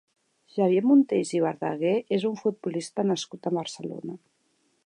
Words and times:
Xavier 0.53 0.81
Monteys 0.91 1.33
i 1.39 1.43
Verdaguer 1.43 1.93
és 2.19 2.27
un 2.31 2.41
futbolista 2.43 3.09
nascut 3.11 3.47
a 3.53 3.57
Barcelona. 3.63 4.19